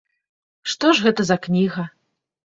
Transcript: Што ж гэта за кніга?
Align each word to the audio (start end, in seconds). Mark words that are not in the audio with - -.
Што 0.71 0.89
ж 0.99 1.03
гэта 1.07 1.25
за 1.27 1.37
кніга? 1.43 1.85